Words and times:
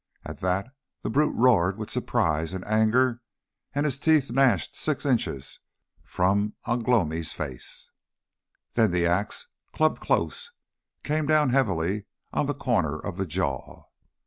At 0.25 0.39
that 0.39 0.65
the 1.03 1.11
brute 1.11 1.35
roared 1.35 1.77
with 1.77 1.91
surprise 1.91 2.53
and 2.53 2.65
anger, 2.65 3.21
and 3.75 3.85
his 3.85 3.99
teeth 3.99 4.31
gnashed 4.31 4.75
six 4.75 5.05
inches 5.05 5.59
from 6.03 6.55
Ugh 6.65 6.87
lomi's 6.87 7.33
face. 7.33 7.91
Then 8.73 8.89
the 8.89 9.05
axe, 9.05 9.45
clubbed 9.73 9.99
close, 10.01 10.53
came 11.03 11.27
down 11.27 11.51
heavily 11.51 12.05
on 12.33 12.47
the 12.47 12.55
corner 12.55 12.97
of 12.97 13.17
the 13.17 13.27
jaw. 13.27 13.83